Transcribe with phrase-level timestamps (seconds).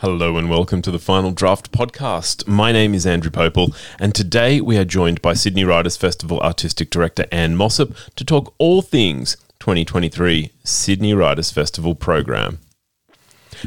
[0.00, 2.48] Hello and welcome to the Final Draft podcast.
[2.48, 6.88] My name is Andrew Pople, and today we are joined by Sydney Writers Festival Artistic
[6.88, 12.60] Director Ann Mossop to talk all things 2023 Sydney Writers Festival program.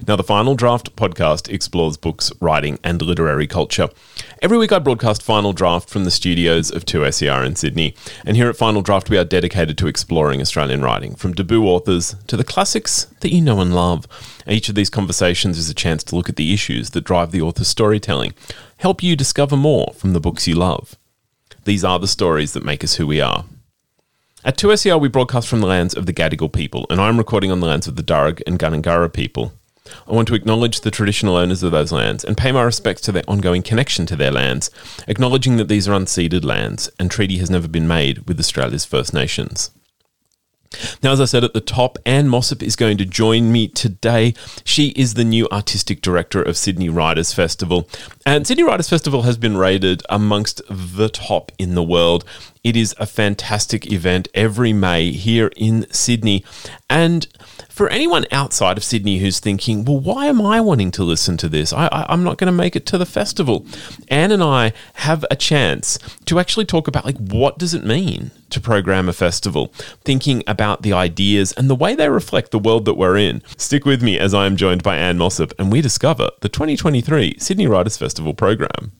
[0.07, 3.89] Now, the Final Draft podcast explores books, writing, and literary culture.
[4.41, 7.95] Every week, I broadcast Final Draft from the studios of 2SER in Sydney.
[8.25, 12.15] And here at Final Draft, we are dedicated to exploring Australian writing, from debut authors
[12.27, 14.07] to the classics that you know and love.
[14.47, 17.41] Each of these conversations is a chance to look at the issues that drive the
[17.41, 18.33] author's storytelling,
[18.77, 20.97] help you discover more from the books you love.
[21.65, 23.45] These are the stories that make us who we are.
[24.43, 27.61] At 2SER, we broadcast from the lands of the Gadigal people, and I'm recording on
[27.61, 29.53] the lands of the Darug and Gundungurra people.
[30.07, 33.11] I want to acknowledge the traditional owners of those lands and pay my respects to
[33.11, 34.69] their ongoing connection to their lands,
[35.07, 39.13] acknowledging that these are unceded lands and treaty has never been made with Australia's First
[39.13, 39.71] Nations.
[41.03, 44.33] Now, as I said at the top, Ann Mossop is going to join me today.
[44.63, 47.87] She is the new artistic director of Sydney Writers Festival.
[48.25, 52.25] And Sydney Writers Festival has been rated amongst the top in the world.
[52.63, 56.45] It is a fantastic event every May here in Sydney.
[56.89, 57.27] And
[57.67, 61.49] for anyone outside of Sydney who's thinking, well, why am I wanting to listen to
[61.49, 61.73] this?
[61.73, 63.65] I, am not going to make it to the festival.
[64.07, 68.31] Ann and I have a chance to actually talk about like what does it mean
[68.51, 69.73] to program a festival,
[70.05, 73.43] thinking about the ideas and the way they reflect the world that we're in.
[73.57, 77.35] Stick with me as I am joined by Ann Mossop and we discover the 2023
[77.39, 78.93] Sydney Writers Festival program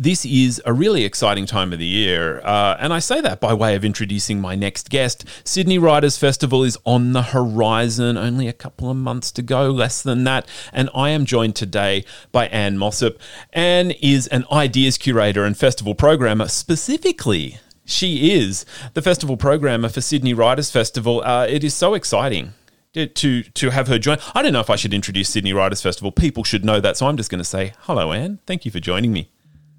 [0.00, 3.52] this is a really exciting time of the year, uh, and I say that by
[3.52, 5.26] way of introducing my next guest.
[5.44, 10.00] Sydney Writers Festival is on the horizon, only a couple of months to go, less
[10.00, 13.20] than that, and I am joined today by Ann Mossop.
[13.52, 17.58] Ann is an ideas curator and festival programmer, specifically.
[17.84, 18.64] She is
[18.94, 21.22] the festival programmer for Sydney Writers Festival.
[21.22, 22.54] Uh, it is so exciting
[22.94, 24.16] to to have her join.
[24.34, 26.10] I don't know if I should introduce Sydney Writers Festival.
[26.10, 28.38] People should know that, so I'm just going to say hello, Ann.
[28.46, 29.28] Thank you for joining me.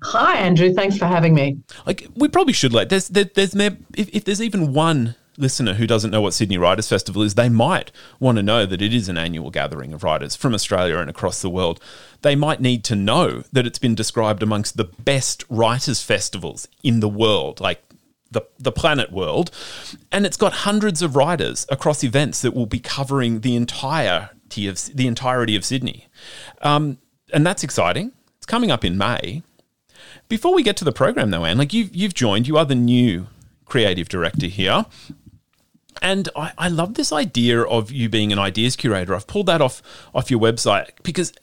[0.04, 0.74] Hi, Andrew.
[0.74, 1.58] Thanks for having me.
[1.86, 5.88] Like we probably should let there's there, there's if, if there's even one listener who
[5.88, 9.10] doesn't know what Sydney Writers Festival is, they might want to know that it is
[9.10, 11.80] an annual gathering of writers from Australia and across the world.
[12.22, 17.00] They might need to know that it's been described amongst the best writers festivals in
[17.00, 17.84] the world, like
[18.30, 19.52] the, the planet world.
[20.12, 24.84] And it's got hundreds of writers across events that will be covering the entirety of
[24.96, 26.08] the entirety of Sydney.
[26.62, 26.98] Um,
[27.34, 28.12] and that's exciting.
[28.38, 29.44] It's coming up in May.
[30.32, 32.74] Before we get to the program, though, Ann, like you've you've joined, you are the
[32.74, 33.28] new
[33.66, 34.86] creative director here.
[36.02, 39.14] And I, I love this idea of you being an ideas curator.
[39.14, 39.82] I've pulled that off
[40.16, 41.34] off your website because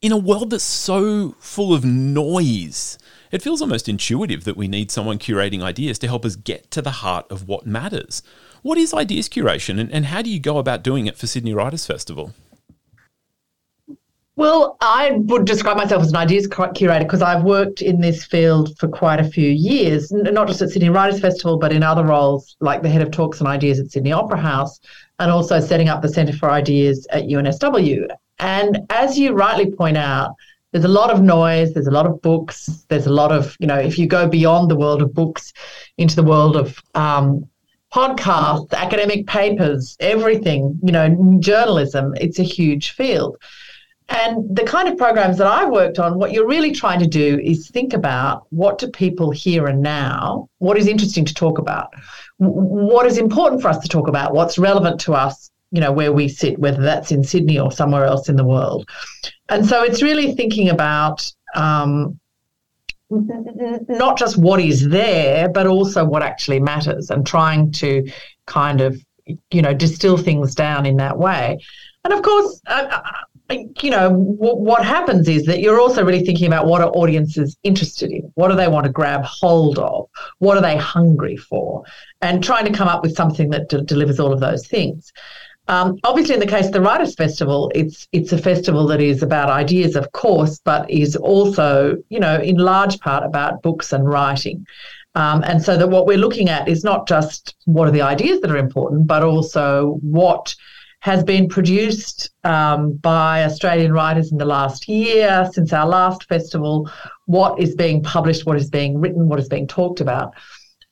[0.00, 2.98] in a world that's so full of noise,
[3.30, 6.82] it feels almost intuitive that we need someone curating ideas to help us get to
[6.82, 8.20] the heart of what matters.
[8.62, 11.54] What is ideas curation and, and how do you go about doing it for Sydney
[11.54, 12.34] Writers Festival?
[14.34, 18.76] Well, I would describe myself as an ideas curator because I've worked in this field
[18.78, 22.56] for quite a few years, not just at Sydney Writers Festival, but in other roles
[22.60, 24.80] like the head of talks and ideas at Sydney Opera House,
[25.18, 28.08] and also setting up the Centre for Ideas at UNSW.
[28.38, 30.34] And as you rightly point out,
[30.72, 33.66] there's a lot of noise, there's a lot of books, there's a lot of, you
[33.66, 35.52] know, if you go beyond the world of books
[35.98, 37.46] into the world of um,
[37.92, 43.36] podcasts, academic papers, everything, you know, journalism, it's a huge field.
[44.08, 47.40] And the kind of programs that I've worked on, what you're really trying to do
[47.42, 51.94] is think about what do people here and now, what is interesting to talk about,
[52.38, 56.12] what is important for us to talk about, what's relevant to us, you know, where
[56.12, 58.88] we sit, whether that's in Sydney or somewhere else in the world.
[59.48, 62.18] And so it's really thinking about um,
[63.10, 68.10] not just what is there, but also what actually matters and trying to
[68.46, 69.02] kind of,
[69.50, 71.58] you know, distill things down in that way.
[72.04, 72.60] And of course,
[73.50, 77.56] you know, w- what happens is that you're also really thinking about what are audiences
[77.62, 78.30] interested in?
[78.34, 80.08] What do they want to grab hold of?
[80.38, 81.84] What are they hungry for?
[82.20, 85.12] And trying to come up with something that de- delivers all of those things.
[85.68, 89.22] Um, obviously, in the case of the Writers' Festival, it's it's a festival that is
[89.22, 94.08] about ideas, of course, but is also, you know, in large part about books and
[94.08, 94.66] writing.
[95.14, 98.40] Um, and so that what we're looking at is not just what are the ideas
[98.40, 100.54] that are important, but also what
[101.02, 106.88] has been produced um, by Australian writers in the last year, since our last festival,
[107.26, 110.32] what is being published, what is being written, what is being talked about.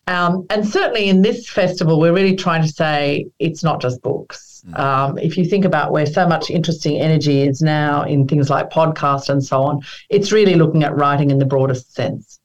[0.08, 4.64] Um, and certainly in this festival, we're really trying to say it's not just books.
[4.66, 4.78] Mm.
[4.80, 8.68] Um, if you think about where so much interesting energy is now in things like
[8.68, 12.40] podcast and so on, it's really looking at writing in the broadest sense.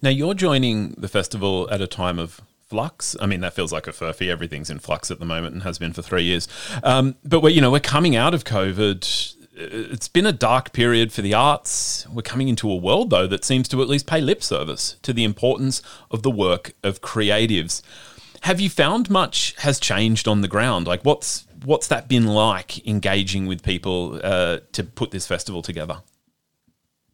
[0.00, 2.40] Now, you're joining the festival at a time of
[2.70, 3.16] flux.
[3.20, 4.28] I mean, that feels like a furphy.
[4.28, 6.46] Everything's in flux at the moment and has been for three years.
[6.84, 9.34] Um, but we're, you know, we're coming out of COVID.
[9.56, 12.06] It's been a dark period for the arts.
[12.08, 15.12] We're coming into a world, though, that seems to at least pay lip service to
[15.12, 15.82] the importance
[16.12, 17.82] of the work of creatives.
[18.42, 20.86] Have you found much has changed on the ground?
[20.86, 26.00] Like, what's what's that been like engaging with people uh, to put this festival together?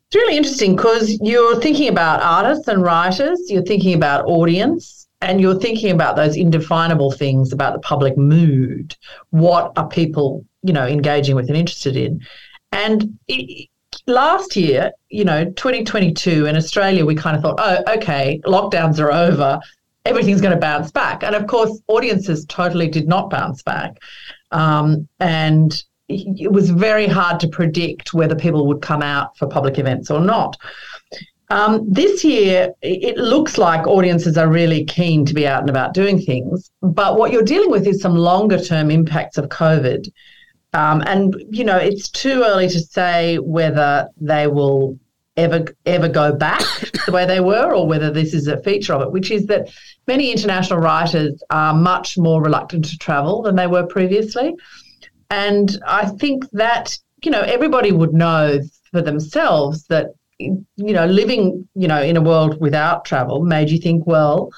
[0.08, 5.40] It's really interesting because you're thinking about artists and writers, you're thinking about audience, and
[5.40, 8.96] you're thinking about those indefinable things about the public mood.
[9.30, 12.20] What are people, you know, engaging with and interested in?
[12.72, 13.68] And it,
[14.06, 19.12] last year, you know, 2022 in Australia, we kind of thought, oh, okay, lockdowns are
[19.12, 19.60] over,
[20.04, 21.22] everything's going to bounce back.
[21.22, 23.98] And of course, audiences totally did not bounce back.
[24.52, 29.78] Um, and it was very hard to predict whether people would come out for public
[29.78, 30.56] events or not.
[31.48, 35.94] Um, this year, it looks like audiences are really keen to be out and about
[35.94, 36.70] doing things.
[36.82, 40.10] But what you're dealing with is some longer term impacts of COVID.
[40.72, 44.98] Um, and, you know, it's too early to say whether they will
[45.36, 46.62] ever ever go back
[47.06, 49.68] the way they were or whether this is a feature of it, which is that
[50.06, 54.54] many international writers are much more reluctant to travel than they were previously.
[55.30, 58.60] And I think that, you know, everybody would know
[58.90, 63.78] for themselves that, you know, living, you know, in a world without travel made you
[63.78, 64.50] think, well,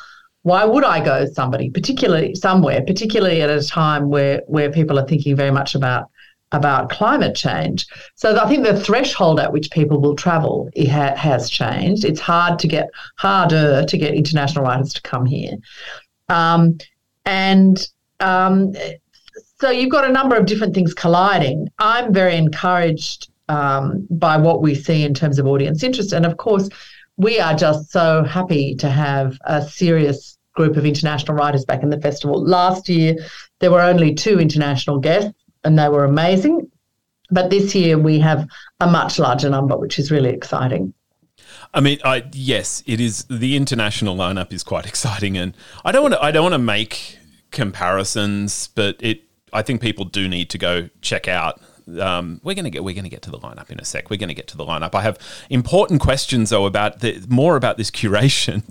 [0.42, 5.06] why would I go somebody, particularly somewhere, particularly at a time where where people are
[5.06, 6.10] thinking very much about
[6.52, 7.86] about climate change.
[8.14, 12.04] So I think the threshold at which people will travel ha- has changed.
[12.04, 15.56] It's hard to get harder to get international writers to come here,
[16.28, 16.78] um,
[17.26, 17.86] and
[18.20, 18.74] um,
[19.60, 21.68] so you've got a number of different things colliding.
[21.78, 26.36] I'm very encouraged um, by what we see in terms of audience interest, and of
[26.36, 26.68] course,
[27.16, 31.90] we are just so happy to have a serious group of international writers back in
[31.90, 32.42] the festival.
[32.42, 33.16] Last year,
[33.60, 35.32] there were only two international guests
[35.64, 36.70] and they were amazing.
[37.30, 38.48] But this year we have
[38.80, 40.94] a much larger number, which is really exciting.
[41.74, 43.24] I mean, I yes, it is.
[43.28, 45.54] The international lineup is quite exciting, and
[45.84, 46.22] I don't want to.
[46.22, 47.18] I don't want to make
[47.50, 49.22] comparisons, but it.
[49.52, 51.60] I think people do need to go check out.
[52.00, 52.84] Um, we're gonna get.
[52.84, 54.10] We're gonna get to the lineup in a sec.
[54.10, 54.94] We're gonna get to the lineup.
[54.94, 55.18] I have
[55.50, 58.62] important questions though about the more about this curation.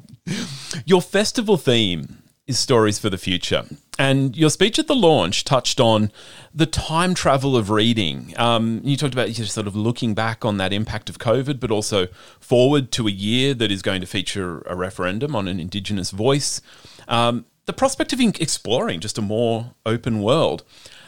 [0.85, 3.65] Your festival theme is stories for the future.
[3.99, 6.11] And your speech at the launch touched on
[6.53, 8.33] the time travel of reading.
[8.37, 11.71] Um, you talked about just sort of looking back on that impact of COVID, but
[11.71, 12.07] also
[12.39, 16.61] forward to a year that is going to feature a referendum on an Indigenous voice.
[17.07, 20.63] Um, the prospect of exploring just a more open world.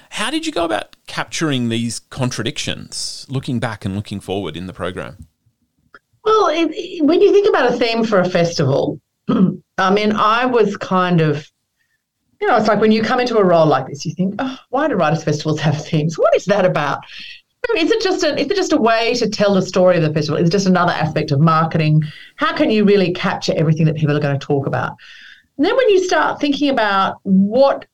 [0.09, 4.73] How did you go about capturing these contradictions, looking back and looking forward in the
[4.73, 5.27] program?
[6.23, 10.75] Well, it, when you think about a theme for a festival, I mean, I was
[10.77, 11.49] kind of,
[12.41, 14.57] you know, it's like when you come into a role like this, you think, oh,
[14.69, 16.17] why do writers' festivals have themes?
[16.17, 16.99] What is that about?
[17.77, 20.13] Is it just a is it just a way to tell the story of the
[20.13, 20.41] festival?
[20.41, 22.03] Is it just another aspect of marketing?
[22.37, 24.95] How can you really capture everything that people are going to talk about?
[25.57, 27.85] And then when you start thinking about what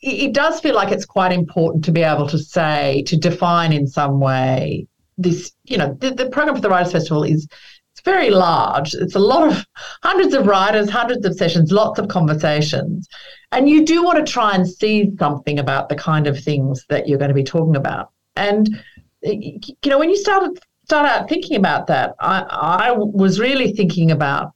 [0.00, 3.86] it does feel like it's quite important to be able to say, to define in
[3.86, 4.86] some way
[5.16, 7.48] this, you know, the, the program for the Writers' Festival is
[7.92, 8.94] it's very large.
[8.94, 9.66] It's a lot of
[10.02, 13.08] hundreds of writers, hundreds of sessions, lots of conversations.
[13.50, 17.08] And you do want to try and see something about the kind of things that
[17.08, 18.12] you're going to be talking about.
[18.36, 18.82] And
[19.22, 24.10] you know, when you started start out thinking about that, I, I was really thinking
[24.10, 24.52] about,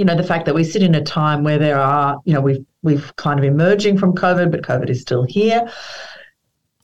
[0.00, 2.40] you know, the fact that we sit in a time where there are, you know,
[2.40, 5.70] we've we've kind of emerging from COVID, but COVID is still here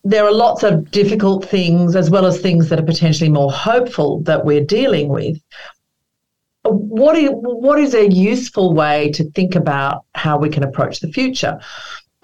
[0.04, 4.20] there are lots of difficult things as well as things that are potentially more hopeful
[4.20, 5.37] that we're dealing with.
[6.62, 11.11] What is, what is a useful way to think about how we can approach the
[11.11, 11.58] future?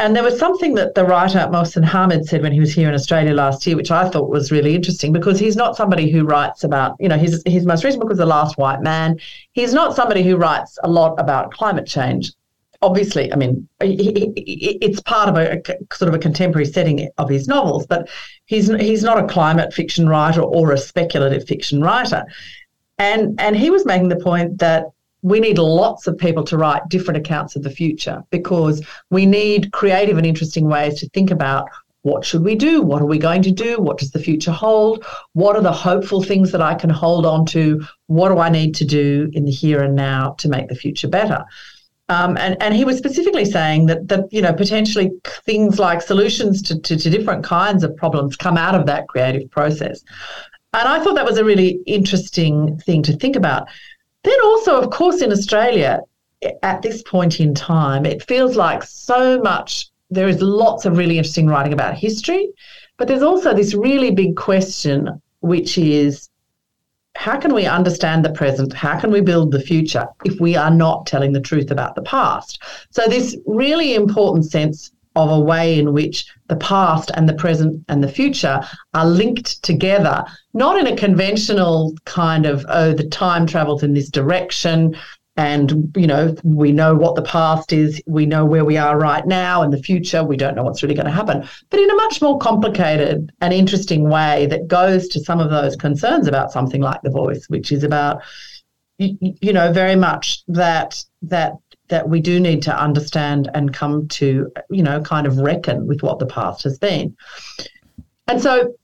[0.03, 2.95] And there was something that the writer Mohsin Hamid said when he was here in
[2.95, 6.65] Australia last year, which I thought was really interesting because he's not somebody who writes
[6.65, 9.21] about, you know, his, his most recent book was The Last White Man.
[9.53, 12.33] He's not somebody who writes a lot about climate change
[12.85, 17.47] obviously, I mean, it's part of a, a, sort of a contemporary setting of his
[17.47, 18.11] novels, but
[18.47, 22.25] he's he's not a climate fiction writer or a speculative fiction writer,
[22.99, 24.87] and and he was making the point that
[25.23, 29.73] we need lots of people to write different accounts of the future because we need
[29.73, 31.69] creative and interesting ways to think about
[32.03, 32.83] what should we do?
[32.83, 33.81] What are we going to do?
[33.81, 35.07] What does the future hold?
[35.35, 37.87] What are the hopeful things that I can hold on to?
[38.09, 41.07] What do I need to do in the here and now to make the future
[41.07, 41.45] better?
[42.09, 45.13] Um, and, and he was specifically saying that, that you know potentially
[45.47, 49.49] things like solutions to, to, to different kinds of problems come out of that creative
[49.51, 50.03] process.
[50.75, 53.69] And I thought that was a really interesting thing to think about.
[54.25, 56.01] Then also, of course, in Australia,
[56.63, 59.89] at this point in time, it feels like so much.
[60.11, 62.51] There is lots of really interesting writing about history,
[62.99, 66.29] but there's also this really big question, which is
[67.15, 68.73] how can we understand the present?
[68.73, 72.03] How can we build the future if we are not telling the truth about the
[72.03, 72.63] past?
[72.91, 77.83] So, this really important sense of a way in which the past and the present
[77.89, 78.61] and the future
[78.93, 84.11] are linked together, not in a conventional kind of, oh, the time travels in this
[84.11, 84.95] direction,
[85.39, 89.27] and you know we know what the past is we know where we are right
[89.27, 91.95] now and the future we don't know what's really going to happen but in a
[91.95, 96.83] much more complicated and interesting way that goes to some of those concerns about something
[96.83, 98.21] like the voice which is about
[98.99, 101.55] you, you know very much that that
[101.89, 106.03] that we do need to understand and come to you know kind of reckon with
[106.03, 107.17] what the past has been.
[108.29, 108.75] And so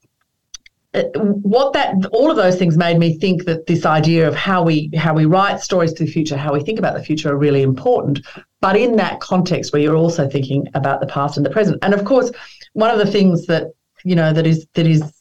[0.94, 4.62] uh, what that all of those things made me think that this idea of how
[4.62, 7.36] we how we write stories to the future how we think about the future are
[7.36, 8.26] really important.
[8.60, 11.78] But in that context where you're also thinking about the past and the present.
[11.82, 12.32] And of course
[12.72, 13.66] one of the things that
[14.04, 15.17] you know that is that is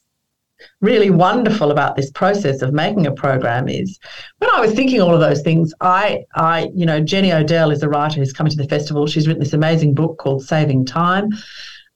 [0.80, 3.98] really wonderful about this process of making a program is
[4.38, 7.82] when I was thinking all of those things, I, I, you know, Jenny Odell is
[7.82, 9.06] a writer who's coming to the festival.
[9.06, 11.30] She's written this amazing book called Saving Time.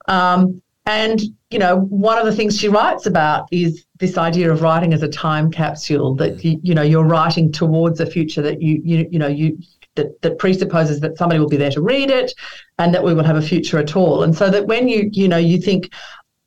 [0.09, 4.63] Um, and, you know, one of the things she writes about is this idea of
[4.63, 8.61] writing as a time capsule that, you, you know, you're writing towards a future that
[8.61, 9.59] you, you, you know, you,
[9.95, 12.33] that, that presupposes that somebody will be there to read it
[12.79, 14.25] and that we will have a future at all.
[14.25, 15.93] And so that when you, you know, you think,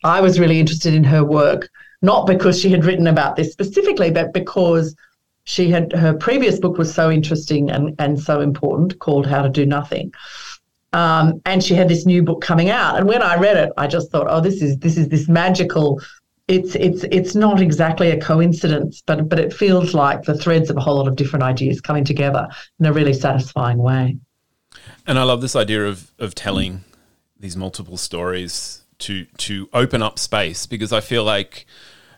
[0.03, 1.69] I was really interested in her work,
[2.06, 4.96] not because she had written about this specifically, but because
[5.46, 9.50] she had her previous book was so interesting and, and so important called How to
[9.50, 10.14] Do Nothing.
[10.94, 12.98] Um, and she had this new book coming out.
[12.98, 16.02] And when I read it, I just thought, oh, this is this is this magical.
[16.48, 20.78] It's it's it's not exactly a coincidence, but but it feels like the threads of
[20.78, 22.48] a whole lot of different ideas coming together
[22.80, 24.18] in a really satisfying way.
[25.06, 26.86] And I love this idea of of telling
[27.38, 31.66] these multiple stories to to open up space because I feel like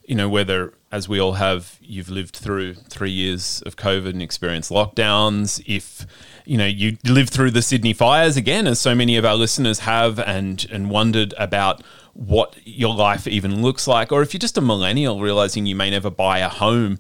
[0.08, 4.22] you know whether as we all have you've lived through three years of COVID and
[4.22, 6.08] experienced lockdowns if
[6.46, 9.80] you know you lived through the Sydney fires again, as so many of our listeners
[9.80, 11.84] have, and and wondered about
[12.14, 15.92] what your life even looks like, or if you're just a millennial realizing you may
[15.92, 16.98] never buy a home.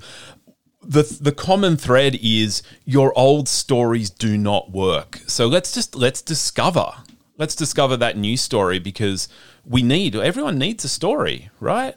[0.84, 5.20] The, the common thread is your old stories do not work.
[5.28, 6.94] So let's just let's discover
[7.38, 9.28] let's discover that new story because
[9.66, 11.96] we need everyone needs a story, right?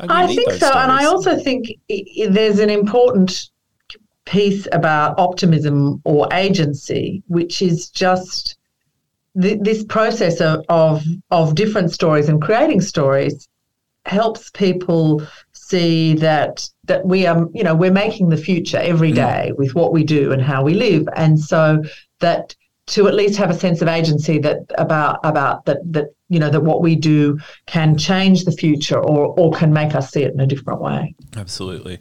[0.00, 0.76] I think so, stories.
[0.76, 1.66] and I also think
[2.28, 3.50] there's an important
[4.24, 8.56] piece about optimism or agency, which is just
[9.40, 13.48] th- this process of, of of different stories and creating stories
[14.06, 15.22] helps people
[15.52, 19.16] see that that we are you know we're making the future every mm.
[19.16, 19.56] mm.
[19.56, 21.82] with what we do and how we live and so
[22.20, 22.54] that
[22.86, 26.50] to at least have a sense of agency that about about that that you know
[26.50, 30.32] that what we do can change the future or or can make us see it
[30.32, 31.98] in a different way absolutely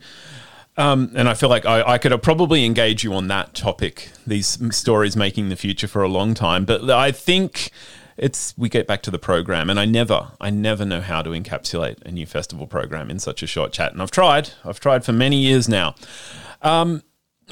[0.76, 4.58] um, and I feel like I, I, could probably engage you on that topic, these
[4.76, 6.66] stories making the future for a long time.
[6.66, 7.70] But I think
[8.18, 11.30] it's we get back to the program, and I never, I never know how to
[11.30, 13.94] encapsulate a new festival program in such a short chat.
[13.94, 15.94] And I've tried, I've tried for many years now.
[16.64, 17.04] Um,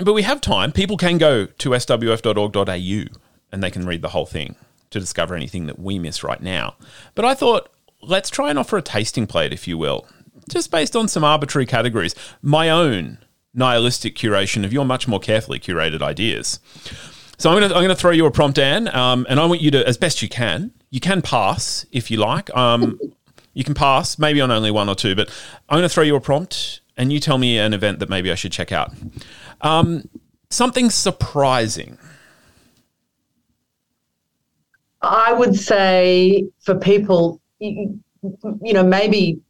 [0.04, 0.72] but we have time.
[0.72, 3.18] People can go to swf.org.au
[3.52, 4.56] and they can read the whole thing
[4.90, 6.76] to discover anything that we miss right now.
[7.16, 7.70] But I thought,
[8.02, 10.08] let's try and offer a tasting plate, if you will,
[10.50, 12.16] just based on some arbitrary categories.
[12.42, 13.18] My own
[13.54, 16.60] nihilistic curation of your much more carefully curated ideas.
[17.38, 19.88] So I'm going to throw you a prompt, Ann, um, and I want you to,
[19.88, 22.56] as best you can, you can pass if you like.
[22.56, 23.00] Um,
[23.54, 25.30] you can pass, maybe on only one or two, but
[25.68, 28.32] I'm going to throw you a prompt, and you tell me an event that maybe
[28.32, 28.94] I should check out.
[29.62, 30.10] Um,
[30.50, 31.98] something surprising.
[35.02, 38.00] I would say for people, you,
[38.62, 39.42] you know, maybe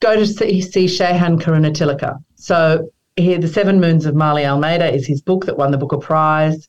[0.00, 2.20] go to see, see Shehan.
[2.34, 5.96] So here, The Seven Moons of Maali Almeida is his book that won the Booker
[5.98, 6.68] Prize.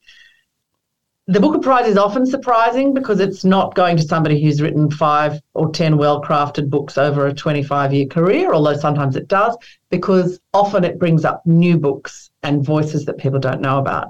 [1.27, 5.39] The Booker Prize is often surprising because it's not going to somebody who's written five
[5.53, 9.55] or 10 well crafted books over a 25 year career, although sometimes it does,
[9.91, 14.09] because often it brings up new books and voices that people don't know about.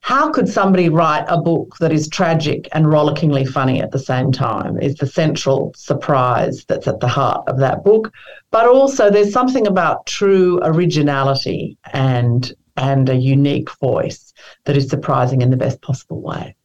[0.00, 4.32] How could somebody write a book that is tragic and rollickingly funny at the same
[4.32, 8.12] time is the central surprise that's at the heart of that book.
[8.50, 14.32] But also there's something about true originality and and a unique voice
[14.64, 16.56] that is surprising in the best possible way.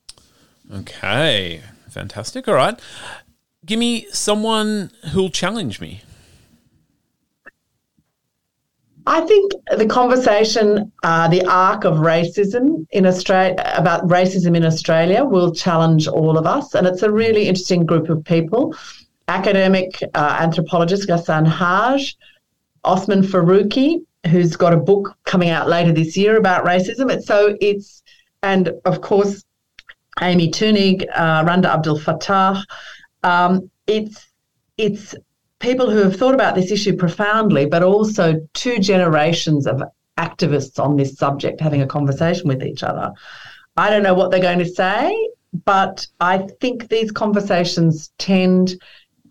[0.74, 1.62] Okay
[1.98, 2.48] fantastic.
[2.48, 2.80] All right.
[3.66, 6.02] Give me someone who'll challenge me
[9.10, 15.24] I think the conversation, uh, the arc of racism in Australia, about racism in Australia,
[15.24, 16.76] will challenge all of us.
[16.76, 18.76] And it's a really interesting group of people.
[19.30, 22.18] Academic uh, anthropologist Ghassan Hage,
[22.84, 27.10] Osman Faruqi, who's got a book coming out later this year about racism.
[27.10, 28.04] And so it's,
[28.44, 29.46] and of course,
[30.20, 32.62] Amy Thunig, uh, Randa Abdel Fattah.
[33.24, 34.28] Um, it's
[34.78, 35.16] it's
[35.60, 39.82] people who have thought about this issue profoundly, but also two generations of
[40.18, 43.12] activists on this subject having a conversation with each other.
[43.76, 45.16] I don't know what they're going to say,
[45.66, 48.76] but I think these conversations tend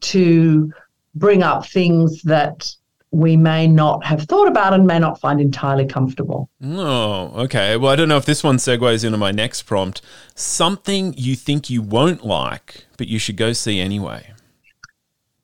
[0.01, 0.73] to
[1.15, 2.71] bring up things that
[3.11, 6.51] we may not have thought about and may not find entirely comfortable.
[6.63, 7.77] Oh, okay.
[7.77, 10.03] Well, I don't know if this one segues into my next prompt.
[10.35, 14.33] Something you think you won't like, but you should go see anyway.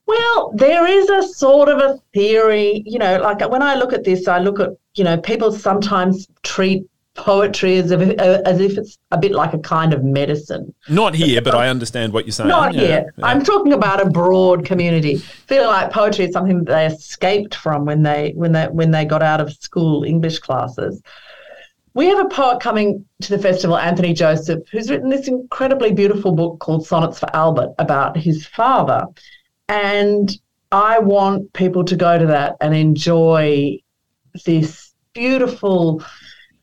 [0.07, 4.05] Well, there is a sort of a theory, you know, like when I look at
[4.05, 8.79] this, I look at, you know, people sometimes treat poetry as if, uh, as if
[8.79, 10.75] it's a bit like a kind of medicine.
[10.89, 12.49] Not here, but I understand what you're saying.
[12.49, 13.15] Not yeah, here.
[13.17, 13.27] Yeah.
[13.27, 15.17] I'm talking about a broad community.
[15.19, 19.05] Feeling like poetry is something that they escaped from when they when they when they
[19.05, 21.03] got out of school English classes.
[21.95, 26.33] We have a poet coming to the festival, Anthony Joseph, who's written this incredibly beautiful
[26.33, 29.05] book called Sonnets for Albert about his father.
[29.69, 30.31] And
[30.71, 33.79] I want people to go to that and enjoy
[34.45, 36.03] this beautiful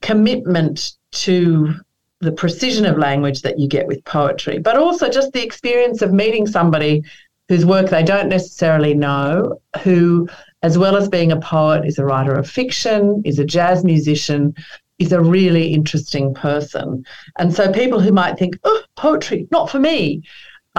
[0.02, 1.74] commitment to
[2.22, 6.12] the precision of language that you get with poetry, but also just the experience of
[6.12, 7.04] meeting somebody
[7.48, 10.28] whose work they don't necessarily know, who,
[10.62, 14.54] as well as being a poet, is a writer of fiction, is a jazz musician,
[15.00, 17.04] is a really interesting person.
[17.38, 20.22] And so people who might think, oh, poetry, not for me,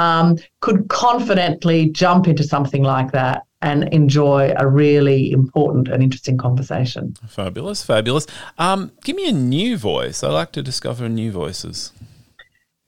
[0.01, 6.39] um, could confidently jump into something like that and enjoy a really important and interesting
[6.39, 7.15] conversation.
[7.29, 8.27] Fabulous, fabulous.
[8.57, 10.25] Um, give me a new voice.
[10.25, 11.93] I like to discover new voices.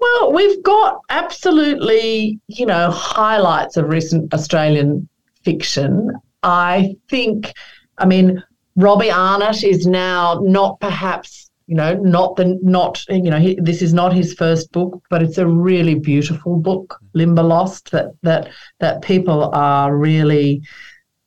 [0.01, 5.07] Well, we've got absolutely, you know, highlights of recent Australian
[5.45, 6.11] fiction.
[6.43, 7.53] I think,
[7.99, 8.43] I mean,
[8.75, 13.81] Robbie Arnott is now not perhaps you know not the not you know he, this
[13.81, 19.01] is not his first book but it's a really beautiful book limberlost that that that
[19.01, 20.61] people are really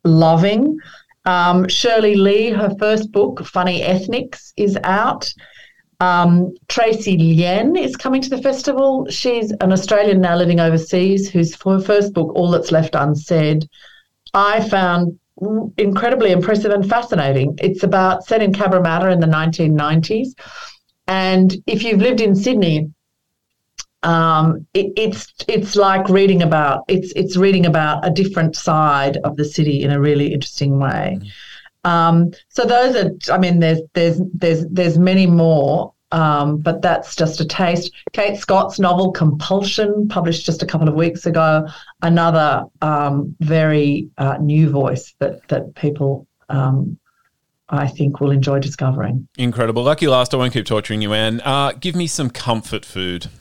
[0.03, 0.77] loving.
[1.25, 5.33] Um, Shirley Le her first book funny ethnics is out.
[5.99, 9.07] Um, Tracey Lien is coming to the festival.
[9.09, 13.67] She's an australian now living overseas whose first book all that's left unsaid.
[14.35, 15.17] I found
[15.77, 17.57] incredibly impressive and fascinating.
[17.61, 20.29] It's about set in Cabramatta in the 1990s.
[21.07, 22.91] And if you've lived in Sydney,
[24.03, 29.35] um, it, it's it's like reading about it's it's reading about a different side of
[29.35, 31.19] the city in a really interesting way.
[31.19, 31.31] Mm.
[31.85, 35.93] Um, so those are, I mean, there's there's there's there's many more.
[36.15, 37.91] Um, but that's just a taste.
[38.13, 41.67] Kate Scott's novel Compulsion, published just a couple of weeks ago,
[42.03, 46.97] another um, very uh, new voice that that people um,
[47.67, 49.27] I think will enjoy discovering.
[49.37, 49.83] Incredible.
[49.83, 51.41] Lucky last, I won't keep torturing you, Ann.
[51.41, 53.27] Uh, give me some comfort food.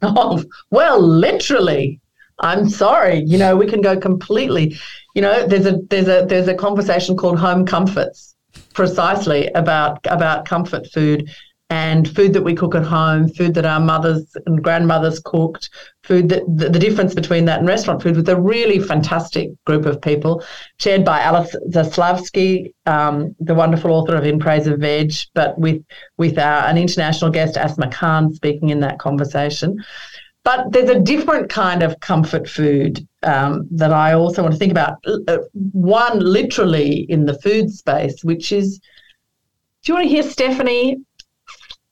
[0.00, 2.00] Oh, well, literally.
[2.38, 3.24] I'm sorry.
[3.26, 4.76] You know, we can go completely.
[5.16, 8.36] You know, there's a there's a there's a conversation called home comforts
[8.74, 11.28] precisely about about comfort food
[11.70, 15.68] and food that we cook at home, food that our mothers and grandmothers cooked,
[16.02, 19.84] food that the, the, difference between that and restaurant food with a really fantastic group
[19.84, 20.42] of people,
[20.78, 25.82] chaired by Alice Zaslavsky, um, the wonderful author of In Praise of Veg, but with
[26.16, 29.84] with our, an international guest, Asma Khan, speaking in that conversation.
[30.44, 34.72] But there's a different kind of comfort food um, that I also want to think
[34.72, 34.96] about.
[35.04, 35.38] Uh,
[35.72, 38.80] one, literally in the food space, which is
[39.82, 40.98] do you want to hear Stephanie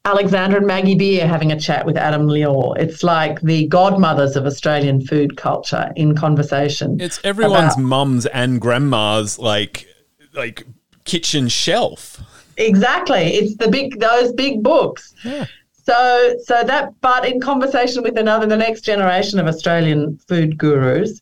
[0.07, 2.79] Alexander and Maggie Beer having a chat with Adam Liaw.
[2.79, 7.01] It's like the godmothers of Australian food culture in conversation.
[7.01, 9.89] It's everyone's about, mums and grandma's like
[10.33, 10.65] like
[11.05, 12.23] kitchen shelf.
[12.57, 13.35] Exactly.
[13.35, 15.13] It's the big those big books.
[15.25, 15.47] Yeah.
[15.73, 21.21] So so that but in conversation with another the next generation of Australian food gurus.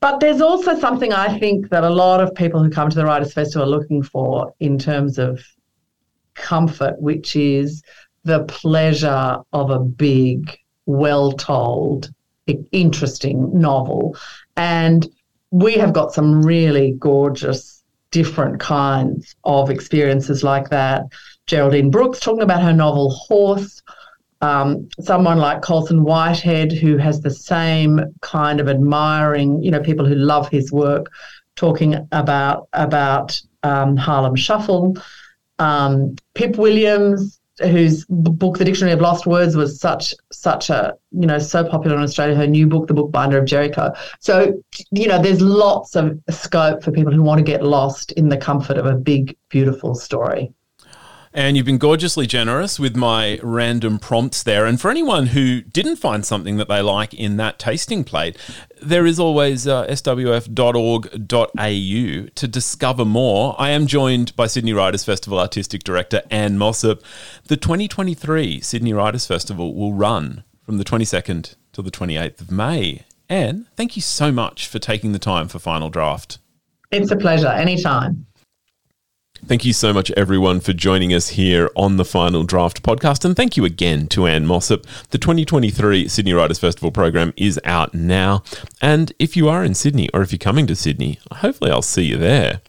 [0.00, 3.04] But there's also something I think that a lot of people who come to the
[3.04, 5.44] Writers Festival are looking for in terms of
[6.38, 7.82] comfort, which is
[8.24, 12.10] the pleasure of a big, well told,
[12.72, 14.16] interesting novel.
[14.56, 15.06] And
[15.50, 21.04] we have got some really gorgeous, different kinds of experiences like that.
[21.46, 23.82] Geraldine Brooks talking about her novel Horse.
[24.40, 30.06] Um, someone like Colson Whitehead, who has the same kind of admiring, you know, people
[30.06, 31.10] who love his work,
[31.56, 34.96] talking about about um, Harlem Shuffle.
[35.58, 41.26] Um, Pip Williams, whose book The Dictionary of Lost Words was such such a you
[41.26, 42.36] know so popular in Australia.
[42.36, 43.92] Her new book, The Bookbinder of Jericho.
[44.20, 48.28] So you know, there's lots of scope for people who want to get lost in
[48.28, 50.52] the comfort of a big, beautiful story.
[51.32, 54.64] And you've been gorgeously generous with my random prompts there.
[54.66, 58.36] And for anyone who didn't find something that they like in that tasting plate,
[58.80, 60.48] there is always uh, swf.org.au
[62.34, 63.54] to discover more.
[63.58, 67.02] I am joined by Sydney Writers Festival Artistic Director Ann Mossop.
[67.46, 73.04] The 2023 Sydney Writers Festival will run from the 22nd till the 28th of May.
[73.28, 76.38] Ann, thank you so much for taking the time for Final Draft.
[76.90, 77.48] It's a pleasure.
[77.48, 78.26] Anytime.
[79.46, 83.24] Thank you so much, everyone, for joining us here on the Final Draft podcast.
[83.24, 84.84] And thank you again to Ann Mossop.
[85.10, 88.42] The 2023 Sydney Writers Festival program is out now.
[88.82, 92.02] And if you are in Sydney or if you're coming to Sydney, hopefully I'll see
[92.02, 92.60] you there.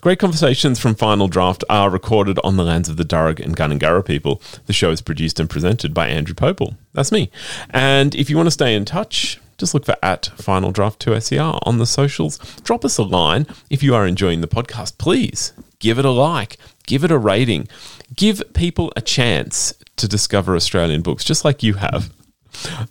[0.00, 4.04] Great conversations from Final Draft are recorded on the lands of the Darug and Gundungurra
[4.04, 4.42] people.
[4.66, 6.76] The show is produced and presented by Andrew Pople.
[6.94, 7.30] That's me.
[7.70, 11.60] And if you want to stay in touch, just look for at Final Draft 2SER
[11.62, 12.38] on the socials.
[12.64, 14.98] Drop us a line if you are enjoying the podcast.
[14.98, 17.68] Please give it a like, give it a rating,
[18.16, 22.12] give people a chance to discover Australian books, just like you have.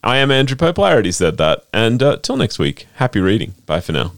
[0.01, 0.79] I am Andrew Pope.
[0.79, 1.65] I already said that.
[1.73, 3.53] And uh, till next week, happy reading.
[3.65, 4.13] Bye for now.